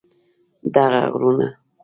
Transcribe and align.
دغه 0.73 1.01
غرونه 1.13 1.47